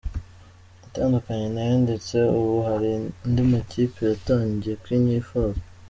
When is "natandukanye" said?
0.81-1.47